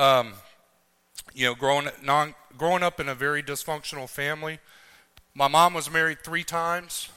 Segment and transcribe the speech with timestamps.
[0.00, 0.32] Um,
[1.34, 4.58] you know, growing non, growing up in a very dysfunctional family.
[5.34, 7.10] My mom was married three times.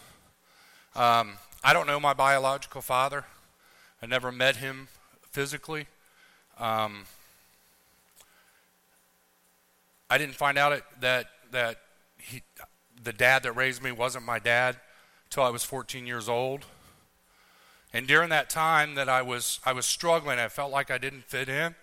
[0.94, 3.24] Um, I don't know my biological father.
[4.02, 4.90] I never met him
[5.32, 5.88] physically.
[6.60, 7.06] Um,
[10.10, 11.78] I didn't find out it, that that
[12.18, 12.42] he,
[13.02, 14.76] the dad that raised me wasn't my dad
[15.28, 16.66] until I was 14 years old.
[17.94, 21.24] And during that time that I was I was struggling, I felt like I didn't
[21.24, 21.76] fit in.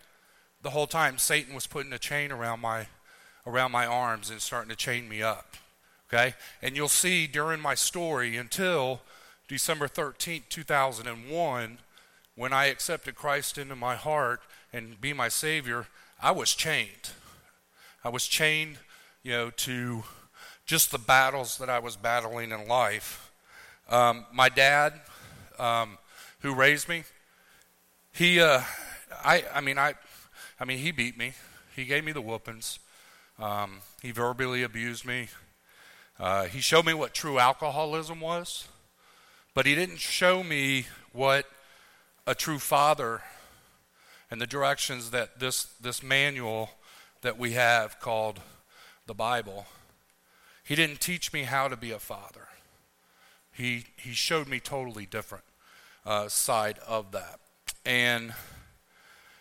[0.63, 2.87] The whole time Satan was putting a chain around my
[3.47, 5.57] around my arms and starting to chain me up.
[6.09, 6.35] Okay?
[6.61, 9.01] And you'll see during my story until
[9.49, 11.79] December 13th, 2001,
[12.37, 14.41] when I accepted Christ into my heart
[14.73, 15.87] and be my Savior,
[16.23, 17.11] I was chained.
[18.05, 18.79] I was chained,
[19.23, 20.05] you know, to
[20.67, 23.31] just the battles that I was battling in life.
[23.89, 24.95] Um, my dad,
[25.59, 25.99] um,
[26.41, 27.05] who raised me,
[28.13, 28.63] he, uh,
[29.25, 29.95] I, I mean, I,
[30.61, 31.33] I mean, he beat me.
[31.75, 32.79] He gave me the whoopings.
[33.39, 35.29] Um, he verbally abused me.
[36.19, 38.69] Uh, he showed me what true alcoholism was,
[39.55, 41.47] but he didn't show me what
[42.27, 43.23] a true father
[44.31, 46.71] and the directions that this, this manual
[47.23, 48.41] that we have called
[49.07, 49.67] the Bible.
[50.63, 52.49] He didn't teach me how to be a father.
[53.51, 55.45] He, he showed me totally different
[56.05, 57.41] uh, side of that.
[57.85, 58.35] And,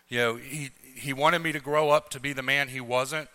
[0.08, 3.30] you know, he, he wanted me to grow up to be the man he wasn't.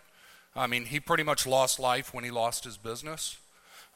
[0.55, 3.39] I mean, he pretty much lost life when he lost his business.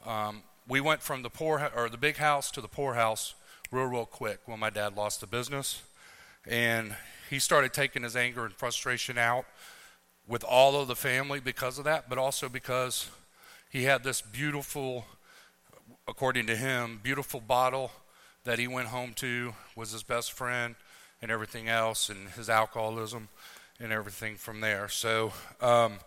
[0.05, 3.33] Um, we went from the poor or the big house to the poor house
[3.71, 5.81] real, real quick when my dad lost the business,
[6.45, 6.95] and
[7.29, 9.45] he started taking his anger and frustration out
[10.27, 13.09] with all of the family because of that, but also because
[13.69, 15.05] he had this beautiful,
[16.07, 17.91] according to him, beautiful bottle
[18.43, 20.75] that he went home to was his best friend
[21.21, 23.27] and everything else, and his alcoholism
[23.79, 24.89] and everything from there.
[24.89, 25.33] So.
[25.61, 25.99] Um,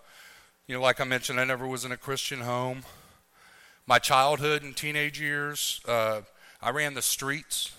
[0.68, 2.84] you know, like I mentioned, I never was in a Christian home.
[3.86, 6.20] My childhood and teenage years, uh,
[6.62, 7.72] I ran the streets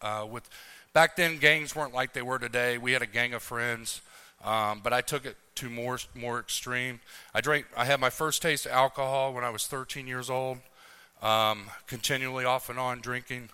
[0.00, 0.48] uh, with.
[0.92, 2.78] Back then, gangs weren't like they were today.
[2.78, 4.00] We had a gang of friends,
[4.44, 7.00] um, but I took it to more more extreme.
[7.34, 7.66] I drank.
[7.76, 10.58] I had my first taste of alcohol when I was 13 years old.
[11.20, 13.50] Um, continually off and on drinking.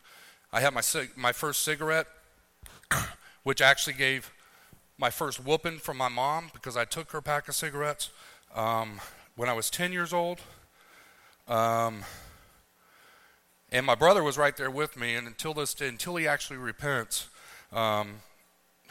[0.52, 0.82] I had my
[1.16, 2.06] my first cigarette,
[3.42, 4.30] which actually gave
[4.98, 8.10] my first whooping from my mom because I took her pack of cigarettes
[8.54, 9.00] um,
[9.36, 10.40] when I was 10 years old.
[11.48, 12.04] Um,
[13.72, 17.28] and my brother was right there with me, and until this until he actually repents,
[17.72, 18.20] um,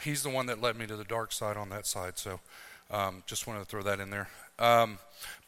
[0.02, 2.18] he's the one that led me to the dark side on that side.
[2.18, 2.40] So,
[2.90, 4.28] um, just wanted to throw that in there.
[4.58, 4.98] Um,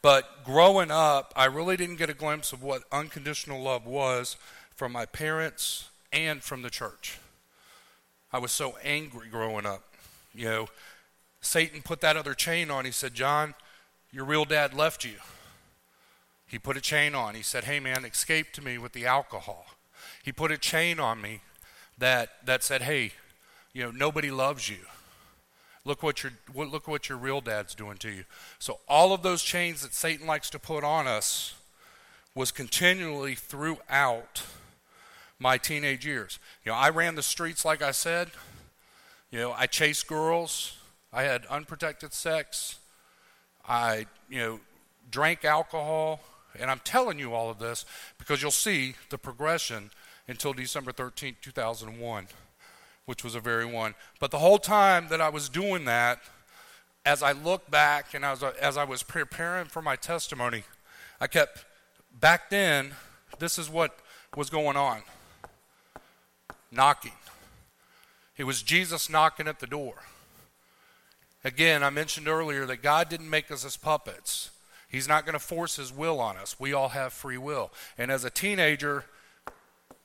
[0.01, 4.37] but growing up, I really didn't get a glimpse of what unconditional love was
[4.75, 7.19] from my parents and from the church.
[8.33, 9.83] I was so angry growing up.
[10.37, 10.69] You know,
[11.41, 12.85] Satan put that other chain on.
[12.85, 13.55] He said, John,
[14.13, 15.15] your real dad left you.
[16.47, 17.35] He put a chain on.
[17.35, 19.67] He said, Hey, man, escape to me with the alcohol.
[20.23, 21.41] He put a chain on me
[21.99, 23.13] that, that said, Hey,
[23.73, 24.79] you know, nobody loves you.
[25.85, 28.25] Look what, your, look what your real dad's doing to you.
[28.59, 31.55] So, all of those chains that Satan likes to put on us
[32.35, 34.43] was continually throughout
[35.39, 36.41] my teenage years.
[36.65, 38.31] You know, I ran the streets, like I said.
[39.37, 40.79] You know, I chased girls.
[41.13, 42.79] I had unprotected sex.
[43.69, 44.61] I, you know,
[45.11, 46.21] drank alcohol,
[46.59, 47.85] and I'm telling you all of this
[48.17, 49.91] because you'll see the progression
[50.27, 52.29] until December 13, 2001,
[53.05, 53.95] which was a very one.
[54.21, 56.19] But the whole time that I was doing that,
[57.05, 60.63] as I look back and as I, as I was preparing for my testimony,
[61.21, 61.67] I kept,
[62.19, 62.95] back then,
[63.39, 63.99] this is what
[64.35, 65.03] was going on
[66.73, 67.13] knocking.
[68.37, 69.95] It was Jesus knocking at the door.
[71.45, 74.51] Again, I mentioned earlier that God didn't make us as puppets.
[74.89, 76.59] He's not going to force his will on us.
[76.59, 77.73] We all have free will.
[77.97, 79.05] And as a teenager,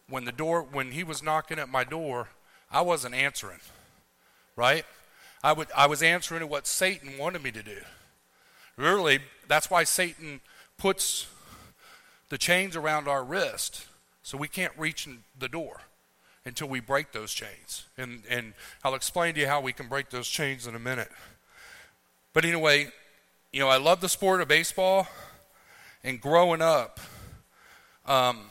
[0.08, 2.30] when the door when he was knocking at my door,
[2.72, 3.60] I wasn't answering.
[4.56, 4.86] Right?
[5.44, 7.80] I would I was answering to what Satan wanted me to do.
[8.78, 10.42] Really, that's why Satan
[10.78, 11.28] puts
[12.30, 13.86] the chains around our wrist
[14.24, 15.08] so we can't reach
[15.38, 15.82] the door
[16.46, 17.86] until we break those chains.
[17.98, 18.54] And, and
[18.84, 21.10] I'll explain to you how we can break those chains in a minute.
[22.34, 22.88] But anyway,
[23.52, 25.08] you know, I love the sport of baseball.
[26.04, 27.00] And growing up,
[28.06, 28.46] um,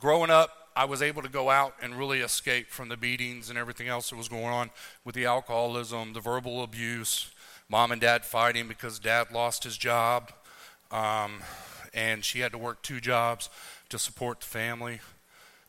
[0.00, 3.56] growing up, I was able to go out and really escape from the beatings and
[3.56, 4.70] everything else that was going on
[5.04, 7.30] with the alcoholism, the verbal abuse,
[7.68, 10.32] mom and dad fighting because dad lost his job,
[10.90, 11.40] um,
[11.92, 13.48] and she had to work two jobs
[13.88, 15.00] to support the family.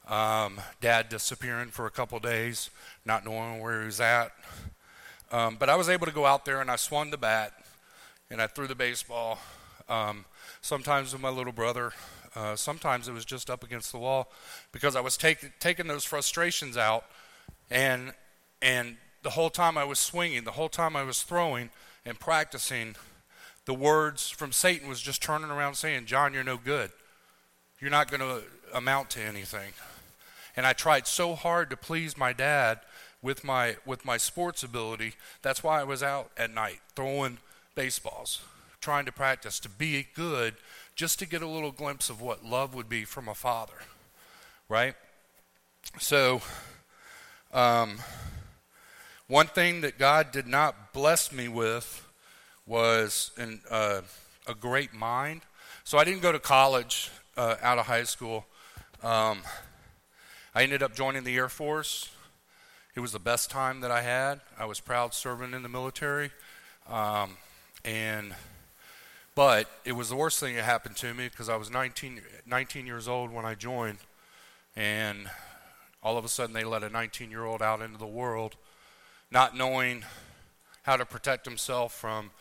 [0.07, 2.69] Um, dad disappearing for a couple days,
[3.05, 4.31] not knowing where he was at.
[5.31, 7.53] Um, but I was able to go out there and I swung the bat
[8.29, 9.39] and I threw the baseball.
[9.89, 10.25] Um,
[10.61, 11.91] sometimes with my little brother,
[12.35, 14.31] uh, sometimes it was just up against the wall
[14.71, 17.05] because I was take, taking those frustrations out,
[17.71, 18.13] and
[18.61, 21.69] and the whole time I was swinging, the whole time I was throwing
[22.05, 22.95] and practicing,
[23.65, 26.91] the words from Satan was just turning around saying, "John, you're no good.
[27.79, 28.43] You're not going to
[28.73, 29.73] amount to anything."
[30.55, 32.79] And I tried so hard to please my dad
[33.21, 35.13] with my with my sports ability.
[35.41, 37.39] That's why I was out at night throwing
[37.75, 38.41] baseballs,
[38.79, 40.55] trying to practice to be good,
[40.95, 43.73] just to get a little glimpse of what love would be from a father,
[44.69, 44.95] right?
[45.99, 46.41] So,
[47.53, 47.99] um,
[49.27, 52.07] one thing that God did not bless me with
[52.65, 54.01] was an, uh,
[54.47, 55.41] a great mind.
[55.83, 58.45] So I didn't go to college uh, out of high school.
[59.03, 59.41] Um,
[60.57, 62.09] I ended up joining the Air Force.
[62.95, 64.39] It was the best time that I had.
[64.57, 66.31] I was proud serving in the military.
[66.89, 67.31] Um,
[67.83, 68.33] and
[69.35, 72.87] but it was the worst thing that happened to me because I was 19, 19
[72.87, 73.97] years old when I joined,
[74.77, 75.29] and
[76.01, 78.55] all of a sudden they let a 19 year old out into the world,
[79.29, 80.05] not knowing
[80.83, 82.31] how to protect himself from,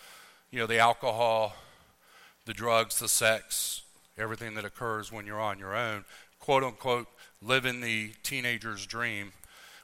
[0.53, 1.57] you know, the alcohol,
[2.45, 3.83] the drugs, the sex,
[4.17, 6.05] everything that occurs when you're on your own,
[6.45, 7.07] quote unquote,
[7.41, 9.33] living the teenager's dream,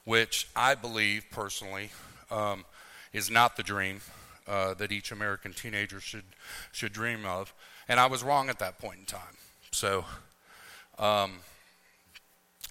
[0.05, 1.89] which I believe personally
[2.29, 2.65] um,
[3.13, 4.01] is not the dream
[4.47, 6.23] uh, that each American teenager should
[6.71, 7.51] should dream of.
[7.87, 9.37] And I was wrong at that point in time.
[9.71, 10.05] So
[10.99, 11.39] um,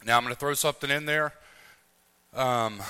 [0.07, 1.33] now I'm going to throw something in there.
[2.33, 2.81] Um,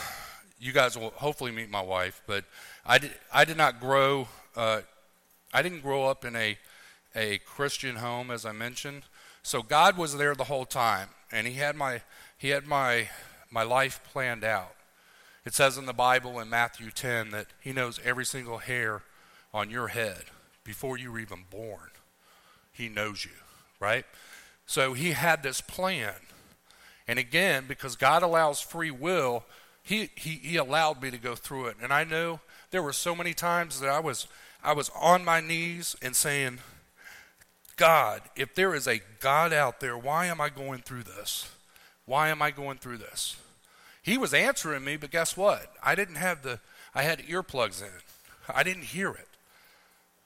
[0.58, 2.44] you guys will hopefully meet my wife, but
[2.84, 4.28] I did, I did not grow.
[4.54, 4.82] Uh,
[5.54, 6.58] I didn't grow up in a
[7.16, 9.04] a Christian home, as I mentioned.
[9.42, 12.02] So God was there the whole time, and He had my
[12.36, 13.08] He had my
[13.50, 14.74] my life planned out.
[15.44, 19.02] It says in the Bible in Matthew 10 that He knows every single hair
[19.52, 20.24] on your head
[20.64, 21.90] before you were even born.
[22.72, 23.32] He knows you,
[23.80, 24.04] right?
[24.66, 26.14] So He had this plan.
[27.08, 29.44] And again, because God allows free will,
[29.82, 31.76] he, he, he allowed me to go through it.
[31.82, 32.38] And I know
[32.70, 34.28] there were so many times that I was,
[34.62, 36.58] I was on my knees and saying,
[37.80, 41.50] God, if there is a God out there, why am I going through this?
[42.04, 43.36] Why am I going through this?
[44.02, 45.72] He was answering me, but guess what?
[45.82, 46.60] I didn't have the,
[46.94, 47.88] I had earplugs in.
[48.54, 49.28] I didn't hear it.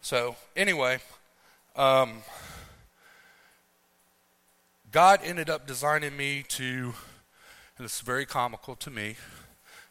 [0.00, 0.98] So, anyway,
[1.76, 2.22] um,
[4.90, 6.92] God ended up designing me to,
[7.78, 9.14] and it's very comical to me,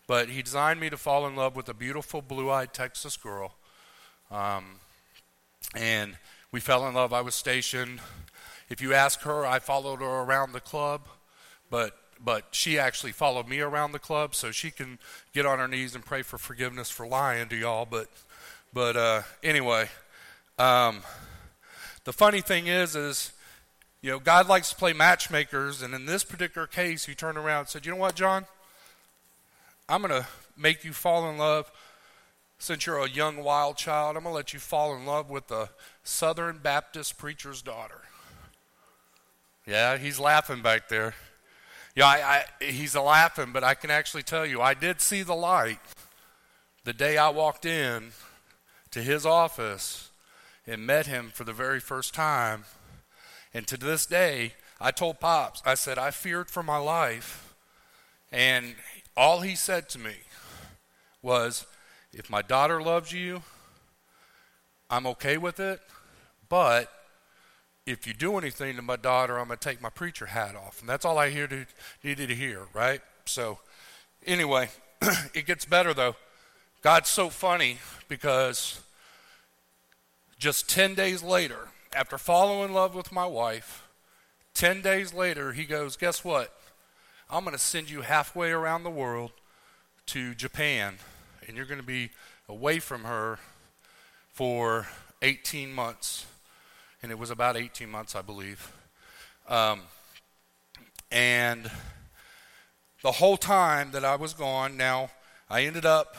[0.05, 3.55] but He designed me to fall in love with a beautiful blue eyed Texas girl.
[4.29, 4.65] Um,
[5.73, 6.17] and
[6.53, 7.11] we fell in love.
[7.11, 7.99] I was stationed.
[8.69, 11.07] If you ask her, I followed her around the club,
[11.69, 14.97] but but she actually followed me around the club so she can
[15.33, 17.85] get on her knees and pray for forgiveness for lying to y'all.
[17.85, 18.07] But,
[18.71, 19.89] but uh, anyway,
[20.57, 21.01] um,
[22.05, 23.33] the funny thing is, is
[24.01, 27.61] you know, God likes to play matchmakers, and in this particular case, he turned around
[27.61, 28.45] and said, "You know what, John?
[29.89, 31.71] I'm going to make you fall in love."
[32.59, 35.47] Since you're a young wild child, I'm going to let you fall in love with
[35.47, 35.67] the
[36.03, 38.01] Southern Baptist preacher's daughter.
[39.65, 41.15] Yeah, he's laughing back there.
[41.95, 45.35] Yeah, I, I, he's laughing, but I can actually tell you, I did see the
[45.35, 45.79] light
[46.83, 48.11] the day I walked in
[48.91, 50.09] to his office
[50.67, 52.65] and met him for the very first time.
[53.53, 57.55] And to this day, I told Pops, I said, I feared for my life.
[58.31, 58.75] And
[59.15, 60.15] all he said to me
[61.21, 61.65] was,
[62.11, 63.43] if my daughter loves you,
[64.93, 65.81] I'm okay with it,
[66.49, 66.87] but
[67.87, 70.79] if you do anything to my daughter, I'm going to take my preacher hat off.
[70.81, 71.65] And that's all I hear to,
[72.03, 73.01] needed to hear, right?
[73.25, 73.57] So,
[74.23, 74.69] anyway,
[75.33, 76.15] it gets better though.
[76.83, 78.81] God's so funny because
[80.37, 83.87] just 10 days later, after falling in love with my wife,
[84.53, 86.53] 10 days later, he goes, Guess what?
[87.31, 89.31] I'm going to send you halfway around the world
[90.07, 90.97] to Japan,
[91.47, 92.11] and you're going to be
[92.47, 93.39] away from her
[94.33, 94.87] for
[95.21, 96.25] 18 months
[97.03, 98.71] and it was about 18 months, I believe.
[99.49, 99.81] Um,
[101.11, 101.69] and
[103.03, 105.11] the whole time that I was gone, now
[105.49, 106.15] I ended up,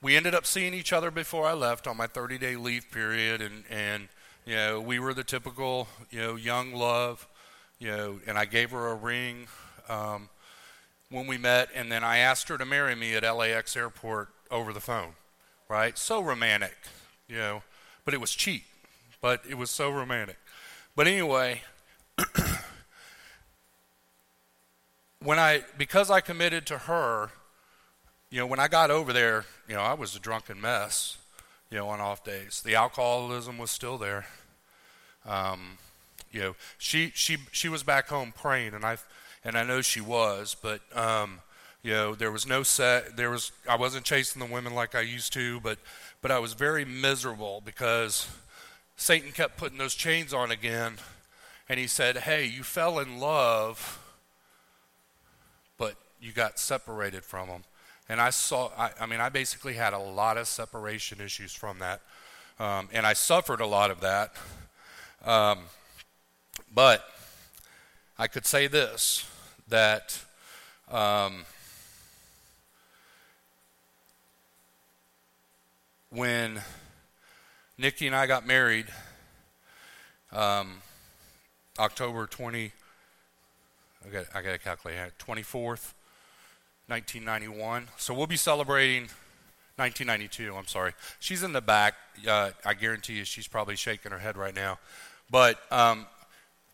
[0.00, 3.42] we ended up seeing each other before I left on my 30 day leave period,
[3.42, 4.08] and, and,
[4.46, 7.28] you know, we were the typical, you know, young love,
[7.78, 9.48] you know, and I gave her a ring
[9.90, 10.30] um,
[11.10, 14.72] when we met, and then I asked her to marry me at LAX airport over
[14.72, 15.12] the phone,
[15.68, 15.96] right?
[15.98, 16.76] So romantic,
[17.28, 17.62] you know,
[18.04, 18.64] but it was cheap
[19.26, 20.36] but it was so romantic.
[20.94, 21.62] But anyway,
[25.20, 27.30] when I because I committed to her,
[28.30, 31.18] you know, when I got over there, you know, I was a drunken mess,
[31.70, 32.62] you know, on off days.
[32.64, 34.26] The alcoholism was still there.
[35.24, 35.78] Um,
[36.30, 38.98] you know, she she she was back home praying, and I
[39.44, 41.40] and I know she was, but um,
[41.86, 43.16] you know, there was no set.
[43.16, 45.78] There was I wasn't chasing the women like I used to, but
[46.20, 48.26] but I was very miserable because
[48.96, 50.94] Satan kept putting those chains on again,
[51.68, 54.02] and he said, "Hey, you fell in love,
[55.78, 57.62] but you got separated from him."
[58.08, 61.78] And I saw, I, I mean, I basically had a lot of separation issues from
[61.78, 62.00] that,
[62.58, 64.32] um, and I suffered a lot of that.
[65.24, 65.60] Um,
[66.74, 67.04] but
[68.18, 69.24] I could say this
[69.68, 70.18] that
[70.90, 71.44] um,
[76.16, 76.62] when
[77.76, 78.86] Nikki and I got married,
[80.32, 80.80] um,
[81.78, 82.72] October 20,
[84.04, 85.92] I got, I got to calculate, 24th,
[86.88, 87.88] 1991.
[87.98, 89.08] So we'll be celebrating
[89.76, 90.94] 1992, I'm sorry.
[91.20, 91.94] She's in the back.
[92.26, 94.78] Uh, I guarantee you she's probably shaking her head right now.
[95.30, 96.06] But um,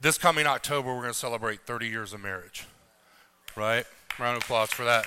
[0.01, 2.65] this coming October, we're going to celebrate 30 years of marriage.
[3.57, 3.87] Right?
[4.21, 5.07] Round of applause for that.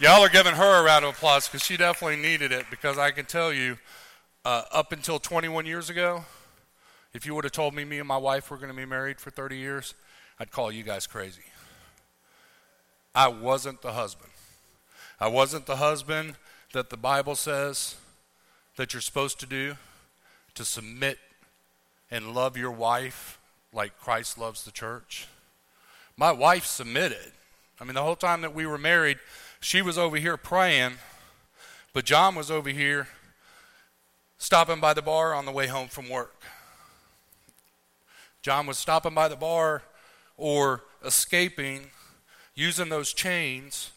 [0.00, 2.64] Y'all are giving her a round of applause because she definitely needed it.
[2.70, 3.76] Because I can tell you,
[4.46, 6.24] uh, up until 21 years ago,
[7.12, 9.20] if you would have told me me and my wife were going to be married
[9.20, 9.92] for 30 years,
[10.38, 11.42] I'd call you guys crazy.
[13.14, 14.30] I wasn't the husband.
[15.20, 16.36] I wasn't the husband
[16.72, 17.96] that the Bible says
[18.76, 19.74] that you're supposed to do
[20.54, 21.18] to submit
[22.10, 23.38] and love your wife
[23.70, 25.28] like Christ loves the church.
[26.16, 27.32] My wife submitted.
[27.78, 29.18] I mean, the whole time that we were married,
[29.60, 30.94] she was over here praying,
[31.92, 33.08] but John was over here
[34.38, 36.42] stopping by the bar on the way home from work.
[38.42, 39.82] John was stopping by the bar
[40.36, 41.90] or escaping,
[42.54, 43.90] using those chains,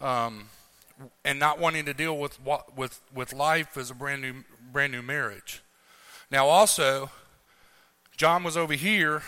[0.00, 0.48] um,
[1.24, 2.38] and not wanting to deal with
[2.74, 5.62] with with life as a brand new brand new marriage.
[6.30, 7.10] Now, also,
[8.16, 9.22] John was over here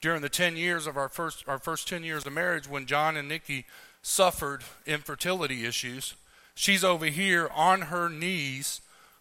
[0.00, 3.16] during the 10 years of our first, our first 10 years of marriage when John
[3.16, 3.66] and Nikki
[4.02, 6.14] suffered infertility issues.
[6.54, 8.80] She's over here on her knees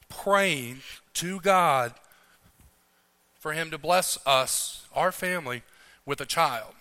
[0.10, 0.82] praying
[1.16, 1.94] to God
[3.40, 5.64] for him to bless us, our family,
[6.06, 6.74] with a child.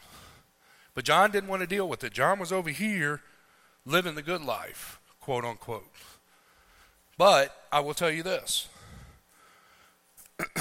[0.94, 2.12] But John didn't want to deal with it.
[2.12, 3.20] John was over here
[3.86, 5.86] living the good life, quote unquote.
[7.16, 8.68] But I will tell you this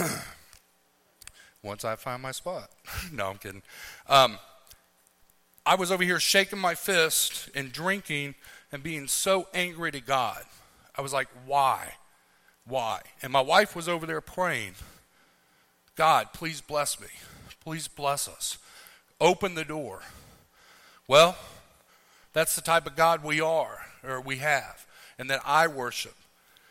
[1.64, 2.70] once I find my spot.
[3.12, 3.64] no, I'm kidding.
[4.08, 4.38] Um,
[5.68, 8.36] I was over here shaking my fist and drinking
[8.72, 10.42] and being so angry to God.
[10.96, 11.96] I was like, why?
[12.66, 13.02] Why?
[13.22, 14.76] And my wife was over there praying,
[15.96, 17.08] God, please bless me.
[17.60, 18.58] Please bless us.
[19.20, 20.04] Open the door.
[21.06, 21.36] Well,
[22.32, 24.86] that's the type of God we are, or we have,
[25.20, 26.16] and that I worship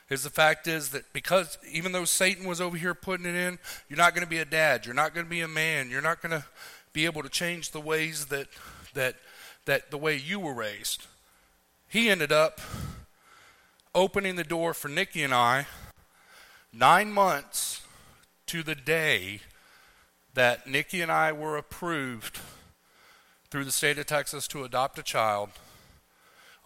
[0.09, 3.59] is the fact is that because even though Satan was over here putting it in,
[3.91, 6.01] you're not going to be a dad, you're not going to be a man, you're
[6.01, 6.47] not going to
[6.95, 8.47] be able to change the ways that
[8.97, 9.15] that
[9.65, 11.07] that the way you were raised.
[11.89, 12.61] He ended up
[13.95, 15.67] opening the door for Nikki and I
[16.73, 17.83] 9 months
[18.47, 19.41] to the day
[20.35, 22.41] that Nikki and I were approved
[23.51, 25.51] through the state of Texas to adopt a child.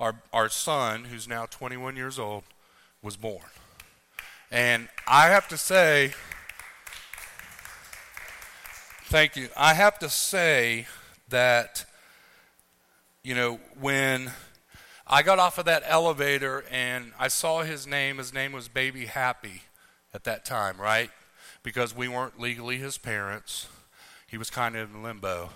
[0.01, 2.45] Our our son, who's now 21 years old,
[3.03, 3.51] was born.
[4.51, 6.13] And I have to say,
[9.05, 9.49] thank you.
[9.57, 10.87] I have to say
[11.29, 11.85] that,
[13.23, 14.33] you know, when
[15.07, 19.07] I got off of that elevator and I saw his name, his name was Baby
[19.07, 19.63] Happy
[20.15, 21.11] at that time, right?
[21.63, 23.69] Because we weren't legally his parents.
[24.27, 25.51] He was kind of in limbo.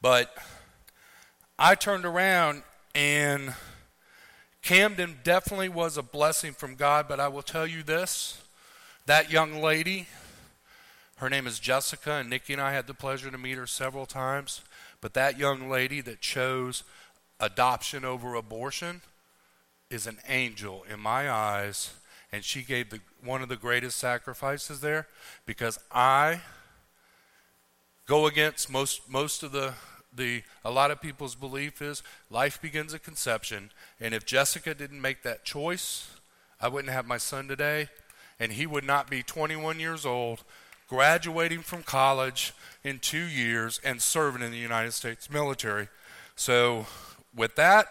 [0.00, 0.34] But
[1.58, 2.62] I turned around
[2.94, 3.54] and
[4.62, 8.42] Camden definitely was a blessing from God, but I will tell you this
[9.04, 10.06] that young lady,
[11.16, 14.06] her name is Jessica, and Nikki and I had the pleasure to meet her several
[14.06, 14.62] times.
[15.00, 16.84] But that young lady that chose
[17.38, 19.00] adoption over abortion
[19.90, 21.94] is an angel in my eyes,
[22.30, 25.08] and she gave the, one of the greatest sacrifices there
[25.46, 26.42] because I
[28.06, 29.74] go against most most of the
[30.12, 35.00] the a lot of people's belief is life begins at conception and if Jessica didn't
[35.00, 36.10] make that choice
[36.60, 37.88] I wouldn't have my son today
[38.40, 40.42] and he would not be 21 years old
[40.90, 42.52] graduating from college
[42.84, 45.88] in 2 years and serving in the United States military
[46.36, 46.84] so
[47.34, 47.86] with that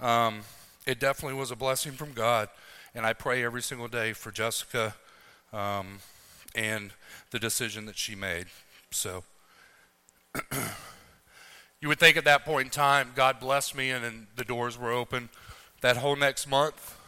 [0.00, 0.40] um,
[0.86, 2.48] it definitely was a blessing from God
[2.94, 4.94] and I pray every single day for Jessica
[5.52, 5.98] um,
[6.54, 6.92] and
[7.32, 8.46] the decision that she made
[8.90, 9.24] so
[11.80, 14.78] You would think at that point in time, God blessed me and then the doors
[14.78, 15.30] were open.
[15.80, 16.98] That whole next month,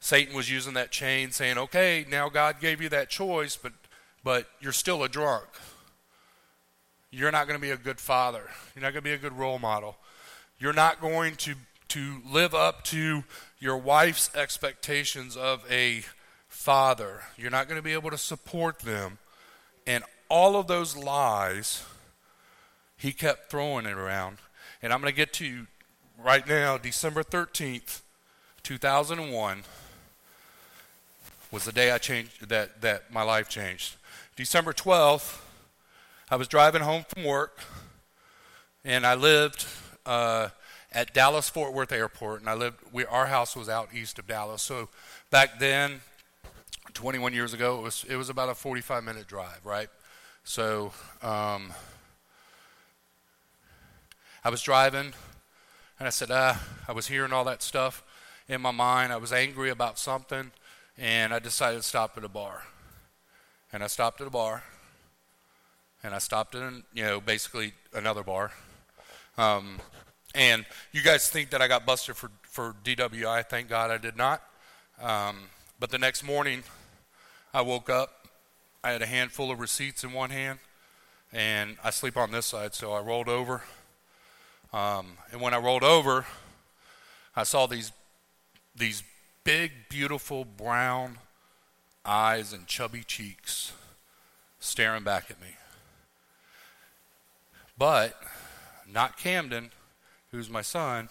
[0.00, 3.72] Satan was using that chain saying, okay, now God gave you that choice, but,
[4.26, 5.46] but you're still a drunk.
[7.12, 8.42] You're not going to be a good father.
[8.74, 9.98] You're not going to be a good role model.
[10.58, 11.54] You're not going to,
[11.90, 13.22] to live up to
[13.60, 16.02] your wife's expectations of a
[16.48, 17.20] father.
[17.36, 19.18] You're not going to be able to support them.
[19.86, 21.84] And all of those lies,
[22.96, 24.38] he kept throwing it around.
[24.82, 25.66] And I'm going to get to you
[26.18, 28.00] right now, December 13th,
[28.64, 29.62] 2001
[31.52, 33.94] was the day I changed that, that my life changed.
[34.36, 35.40] December 12th,
[36.30, 37.58] I was driving home from work,
[38.84, 39.64] and I lived
[40.04, 40.50] uh,
[40.92, 42.76] at Dallas Fort Worth Airport, and I lived.
[42.92, 44.90] We, our house was out east of Dallas, so
[45.30, 46.02] back then,
[46.92, 49.88] 21 years ago, it was it was about a 45 minute drive, right?
[50.44, 51.72] So um,
[54.44, 55.14] I was driving,
[55.98, 58.04] and I said, ah, I was hearing all that stuff
[58.50, 59.14] in my mind.
[59.14, 60.50] I was angry about something,
[60.98, 62.64] and I decided to stop at a bar.
[63.76, 64.62] And I stopped at a bar,
[66.02, 68.52] and I stopped in, you know, basically another bar.
[69.36, 69.80] Um,
[70.34, 73.44] and you guys think that I got busted for, for DWI.
[73.44, 74.42] Thank God I did not.
[74.98, 76.62] Um, but the next morning,
[77.52, 78.28] I woke up.
[78.82, 80.58] I had a handful of receipts in one hand,
[81.30, 83.62] and I sleep on this side, so I rolled over.
[84.72, 86.24] Um, and when I rolled over,
[87.36, 87.92] I saw these
[88.74, 89.02] these
[89.44, 91.18] big, beautiful brown
[92.06, 93.72] eyes and chubby cheeks
[94.60, 95.56] staring back at me.
[97.76, 98.18] But
[98.90, 99.70] not Camden,
[100.30, 101.08] who's my son,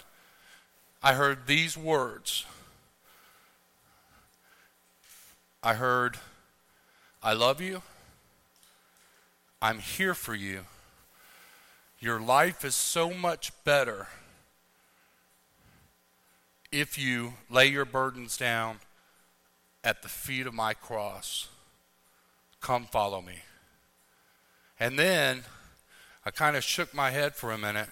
[1.04, 2.46] I heard these words.
[5.62, 6.18] I heard,
[7.22, 7.82] I love you.
[9.62, 10.62] I'm here for you.
[12.00, 14.08] Your life is so much better
[16.72, 18.80] if you lay your burdens down
[19.86, 21.48] at the feet of my cross.
[22.60, 23.38] Come follow me.
[24.80, 25.44] And then
[26.26, 27.88] I kind of shook my head for a minute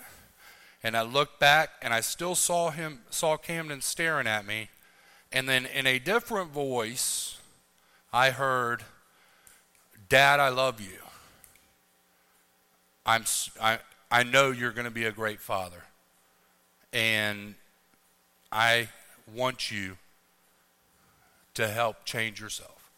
[0.84, 4.69] and I looked back and I still saw him saw Camden staring at me
[5.32, 7.38] and then in a different voice
[8.12, 8.84] I heard
[10.10, 10.99] Dad I love you.
[13.06, 13.23] I'm
[13.62, 13.79] I
[14.12, 15.84] I know you're going to be a great father.
[16.91, 17.56] And
[18.51, 18.89] I
[19.34, 19.97] want you
[21.56, 22.92] to help change yourself.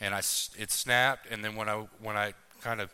[0.00, 2.92] And I it snapped and then when I when I kind of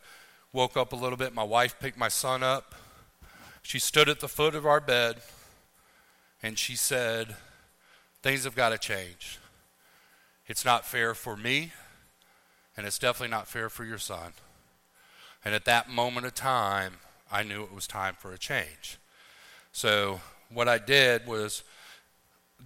[0.52, 1.34] woke up a little bit.
[1.34, 2.74] My wife picked my son up.
[3.62, 5.16] She stood at the foot of our bed
[6.42, 7.36] and she said,
[8.22, 9.38] Things have got to change.
[10.46, 11.72] It's not fair for me,
[12.76, 14.32] and it's definitely not fair for your son.
[15.44, 16.94] And at that moment of time,
[17.30, 18.98] I knew it was time for a change.
[19.72, 21.62] So, what I did was,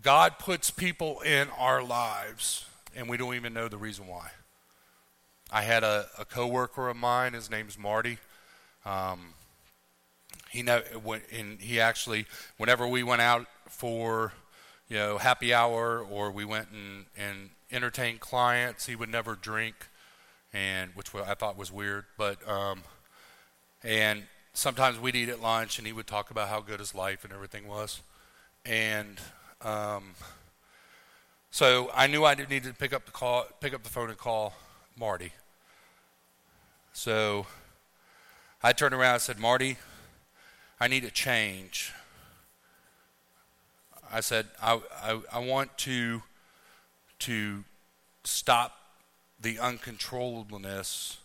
[0.01, 2.65] God puts people in our lives,
[2.97, 4.31] and we don't even know the reason why.
[5.51, 7.35] I had a, a coworker of mine.
[7.35, 8.19] His name's Marty.
[8.87, 9.35] Um,
[10.51, 10.83] he know
[11.33, 12.27] and he actually,
[12.57, 14.33] whenever we went out for,
[14.89, 19.75] you know, happy hour or we went and, and entertained clients, he would never drink,
[20.53, 22.05] and which I thought was weird.
[22.17, 22.83] But um,
[23.83, 27.25] and sometimes we'd eat at lunch, and he would talk about how good his life
[27.25, 28.03] and everything was,
[28.65, 29.21] and
[29.65, 30.15] um,
[31.51, 34.19] so I knew I needed to pick up the call, pick up the phone and
[34.19, 34.55] call
[34.99, 35.33] Marty.
[36.93, 37.47] So
[38.63, 39.77] I turned around and said, Marty,
[40.81, 41.93] I need a change.
[44.13, 46.23] I said, I, I, I want to,
[47.21, 47.65] to
[48.25, 48.77] stop
[49.41, 51.17] the uncontrollableness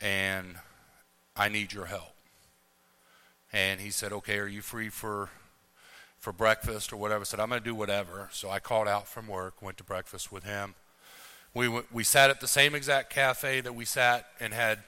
[0.00, 0.56] and
[1.36, 2.14] I need your help.
[3.52, 5.30] And he said, Okay, are you free for
[6.20, 7.22] for breakfast or whatever?
[7.22, 8.28] I said, I'm going to do whatever.
[8.30, 10.74] So I called out from work, went to breakfast with him.
[11.52, 14.78] We, we sat at the same exact cafe that we sat and had,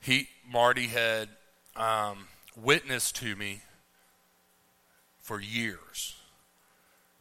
[0.00, 1.28] he, Marty had
[1.76, 3.60] um, witnessed to me
[5.20, 6.16] for years.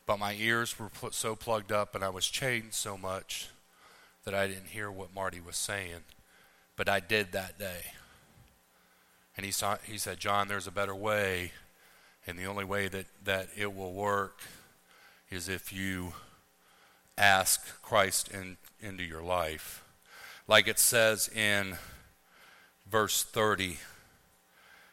[0.05, 3.49] But my ears were put so plugged up and I was chained so much
[4.23, 6.03] that I didn't hear what Marty was saying.
[6.77, 7.91] But I did that day.
[9.35, 11.51] And he, saw, he said, John, there's a better way.
[12.27, 14.41] And the only way that, that it will work
[15.29, 16.13] is if you
[17.17, 19.83] ask Christ in, into your life.
[20.47, 21.77] Like it says in
[22.89, 23.77] verse 30,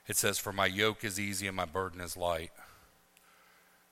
[0.07, 2.51] it says, For my yoke is easy and my burden is light.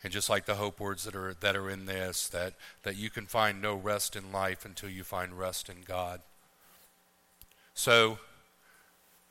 [0.05, 3.11] And just like the hope words that are, that are in this, that, that you
[3.11, 6.20] can find no rest in life until you find rest in God.
[7.74, 8.18] So,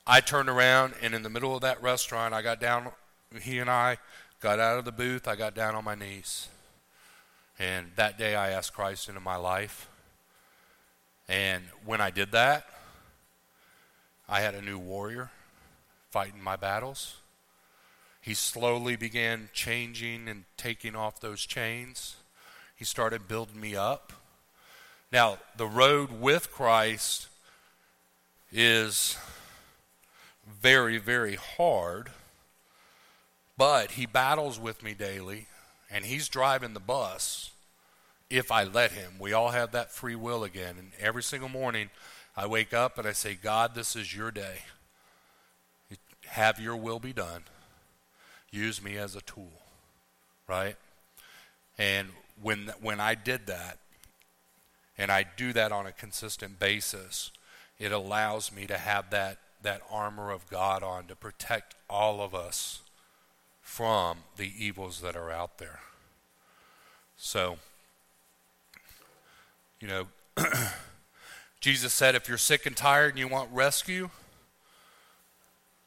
[0.07, 2.91] I turned around, and in the middle of that restaurant, I got down,
[3.39, 3.97] he and I
[4.39, 6.47] got out of the booth, I got down on my knees.
[7.59, 9.87] And that day, I asked Christ into my life.
[11.29, 12.65] And when I did that,
[14.27, 15.29] I had a new warrior
[16.09, 17.17] fighting my battles.
[18.21, 22.17] He slowly began changing and taking off those chains.
[22.75, 24.13] He started building me up.
[25.11, 27.27] Now, the road with Christ
[28.51, 29.17] is
[30.47, 32.11] very, very hard,
[33.61, 35.45] but he battles with me daily,
[35.91, 37.51] and he's driving the bus
[38.27, 39.11] if I let him.
[39.19, 41.91] We all have that free will again, and every single morning
[42.35, 44.63] I wake up and I say, God, this is your day.
[46.25, 47.43] Have your will be done.
[48.49, 49.53] Use me as a tool,
[50.47, 50.75] right?
[51.77, 52.07] And
[52.41, 53.77] when when I did that,
[54.97, 57.29] and I do that on a consistent basis,
[57.77, 62.33] it allows me to have that that armor of God on to protect all of
[62.33, 62.81] us
[63.71, 65.79] from the evils that are out there.
[67.15, 67.57] So,
[69.79, 70.07] you know,
[71.61, 74.09] Jesus said, if you're sick and tired and you want rescue,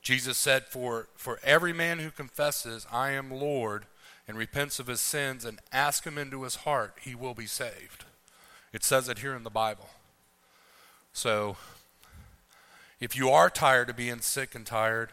[0.00, 3.84] Jesus said, for, for every man who confesses, I am Lord,
[4.26, 8.06] and repents of his sins and asks him into his heart, he will be saved.
[8.72, 9.90] It says it here in the Bible.
[11.12, 11.58] So,
[12.98, 15.10] if you are tired of being sick and tired,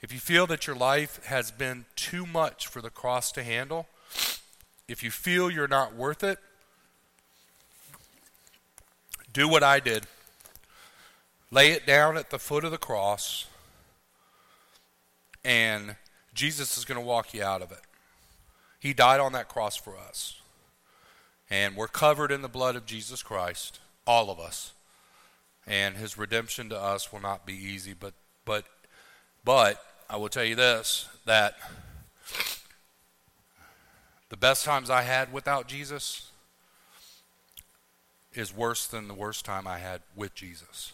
[0.00, 3.86] if you feel that your life has been too much for the cross to handle,
[4.86, 6.38] if you feel you're not worth it,
[9.32, 10.06] do what I did.
[11.50, 13.46] Lay it down at the foot of the cross,
[15.44, 15.96] and
[16.34, 17.80] Jesus is going to walk you out of it.
[18.80, 20.40] He died on that cross for us.
[21.50, 24.74] And we're covered in the blood of Jesus Christ, all of us
[25.68, 28.64] and his redemption to us will not be easy but but
[29.44, 31.56] but I will tell you this that
[34.30, 36.30] the best times I had without Jesus
[38.34, 40.92] is worse than the worst time I had with Jesus.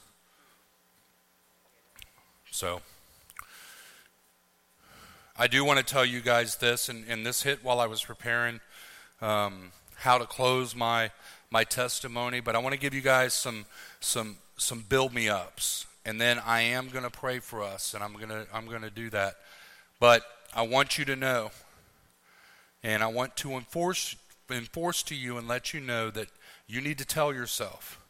[2.51, 2.81] So,
[5.37, 8.03] I do want to tell you guys this, and, and this hit while I was
[8.05, 8.61] preparing
[9.21, 11.11] um, how to close my
[11.51, 13.67] my testimony, but I want to give you guys some
[14.01, 15.87] some some build me ups.
[16.05, 18.83] And then I am going to pray for us, and I'm going to I'm going
[18.83, 19.37] to do that.
[20.01, 20.23] But
[20.55, 21.51] I want you to know,
[22.83, 24.17] and I want to enforce
[24.51, 26.29] enforce to you and let you know that
[26.67, 28.01] you need to tell yourself.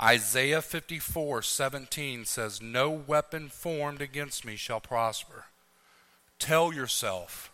[0.00, 5.46] Isaiah 54 17 says, No weapon formed against me shall prosper.
[6.38, 7.50] Tell yourself.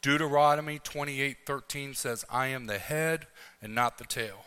[0.00, 3.26] Deuteronomy 28 13 says, I am the head
[3.60, 4.44] and not the tail.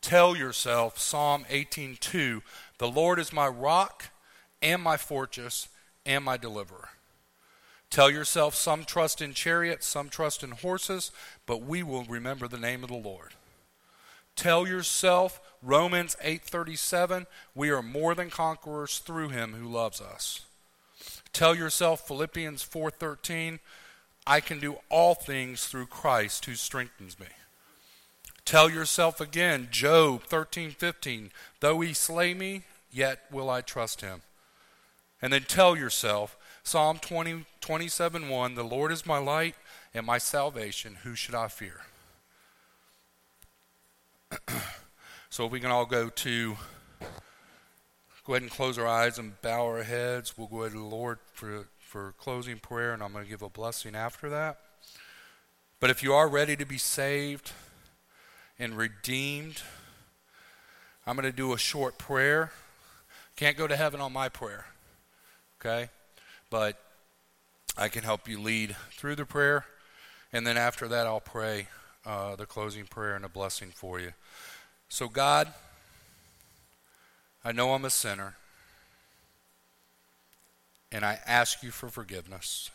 [0.00, 2.42] Tell yourself, Psalm 18:2,
[2.78, 4.10] the Lord is my rock
[4.62, 5.68] and my fortress
[6.06, 6.90] and my deliverer.
[7.90, 11.10] Tell yourself, some trust in chariots, some trust in horses,
[11.46, 13.34] but we will remember the name of the Lord.
[14.36, 20.42] Tell yourself, Romans 8:37, we are more than conquerors through him who loves us.
[21.32, 23.58] Tell yourself, Philippians 4:13,
[24.26, 27.28] I can do all things through Christ who strengthens me.
[28.48, 34.22] Tell yourself again, Job 13, 15, though he slay me, yet will I trust him.
[35.20, 39.54] And then tell yourself, Psalm 20, 27, 1, the Lord is my light
[39.92, 40.96] and my salvation.
[41.02, 41.82] Who should I fear?
[45.28, 46.56] so if we can all go to,
[48.24, 50.38] go ahead and close our eyes and bow our heads.
[50.38, 53.42] We'll go ahead to the Lord for, for closing prayer, and I'm going to give
[53.42, 54.58] a blessing after that.
[55.80, 57.52] But if you are ready to be saved,
[58.58, 59.62] and redeemed.
[61.06, 62.52] I'm going to do a short prayer.
[63.36, 64.66] Can't go to heaven on my prayer,
[65.60, 65.90] okay?
[66.50, 66.78] But
[67.76, 69.64] I can help you lead through the prayer.
[70.32, 71.68] And then after that, I'll pray
[72.04, 74.12] uh, the closing prayer and a blessing for you.
[74.88, 75.52] So, God,
[77.44, 78.34] I know I'm a sinner,
[80.90, 82.70] and I ask you for forgiveness.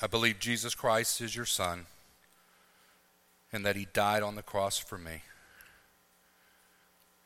[0.00, 1.86] I believe Jesus Christ is your Son
[3.54, 5.22] and that he died on the cross for me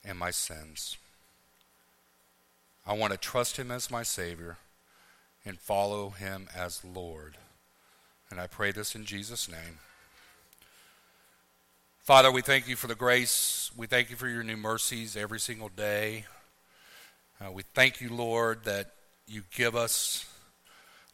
[0.05, 0.99] and my sins.
[2.87, 4.59] I want to trust him as my Savior
[5.47, 7.39] and follow him as Lord.
[8.31, 9.79] And I pray this in Jesus' name.
[12.03, 13.71] Father, we thank you for the grace.
[13.75, 16.27] We thank you for your new mercies every single day.
[17.41, 18.91] Uh, we thank you, Lord, that
[19.27, 20.27] you give us,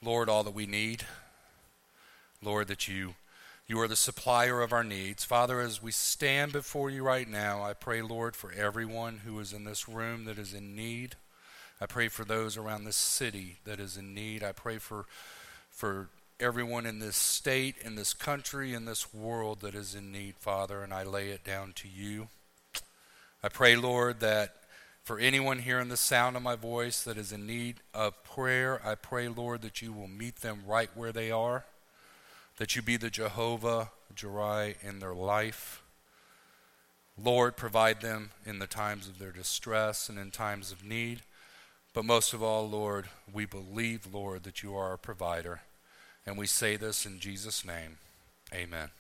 [0.03, 1.05] Lord, all that we need.
[2.43, 3.15] Lord, that you
[3.67, 5.25] you are the supplier of our needs.
[5.25, 9.53] Father, as we stand before you right now, I pray, Lord, for everyone who is
[9.53, 11.17] in this room that is in need.
[11.81, 14.43] I pray for those around this city that is in need.
[14.43, 15.07] I pray for
[15.71, 20.37] for everyone in this state, in this country, in this world that is in need,
[20.39, 22.29] Father, and I lay it down to you.
[23.43, 24.55] I pray, Lord, that
[25.03, 28.95] for anyone hearing the sound of my voice that is in need of prayer, I
[28.95, 31.65] pray, Lord, that you will meet them right where they are,
[32.59, 35.83] that you be the Jehovah Jireh in their life.
[37.23, 41.23] Lord, provide them in the times of their distress and in times of need.
[41.93, 45.61] But most of all, Lord, we believe, Lord, that you are our provider.
[46.27, 47.99] And we say this in Jesus' name.
[48.53, 48.91] Amen.